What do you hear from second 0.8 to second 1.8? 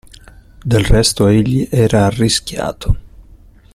resto, egli